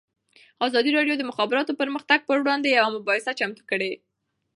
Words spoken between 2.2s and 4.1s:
پر وړاندې یوه مباحثه چمتو کړې.